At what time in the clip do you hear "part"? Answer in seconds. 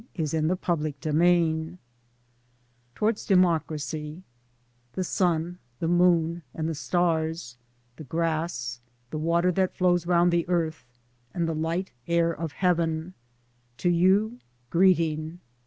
0.57-0.79